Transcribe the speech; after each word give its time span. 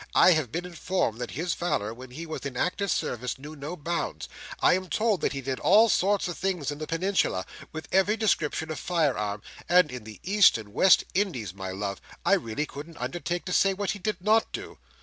I 0.15 0.31
have 0.31 0.51
been 0.51 0.65
informed 0.65 1.21
that 1.21 1.29
his 1.29 1.53
valour, 1.53 1.93
when 1.93 2.09
he 2.09 2.25
was 2.25 2.43
in 2.43 2.57
active 2.57 2.89
service, 2.89 3.37
knew 3.37 3.55
no 3.55 3.77
bounds. 3.77 4.27
I 4.59 4.73
am 4.73 4.89
told 4.89 5.21
that 5.21 5.33
he 5.33 5.41
did 5.41 5.59
all 5.59 5.89
sorts 5.89 6.27
of 6.27 6.35
things 6.39 6.71
in 6.71 6.79
the 6.79 6.87
Peninsula, 6.87 7.45
with 7.71 7.87
every 7.91 8.17
description 8.17 8.71
of 8.71 8.79
fire 8.79 9.15
arm; 9.15 9.43
and 9.69 9.91
in 9.91 10.03
the 10.03 10.19
East 10.23 10.57
and 10.57 10.73
West 10.73 11.03
Indies, 11.13 11.53
my 11.53 11.69
love, 11.69 12.01
I 12.25 12.33
really 12.33 12.65
couldn't 12.65 12.97
undertake 12.97 13.45
to 13.45 13.53
say 13.53 13.75
what 13.75 13.91
he 13.91 13.99
did 13.99 14.23
not 14.23 14.51
do." 14.51 14.79